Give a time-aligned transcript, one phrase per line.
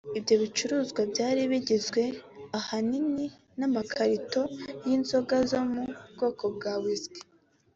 [0.17, 2.01] Ibyo bicuruzwa byari bigizwe
[2.59, 3.25] ahanini
[3.59, 4.41] n’amakarito
[4.85, 7.21] y’inzoga zo mu bwoko bwa Whisky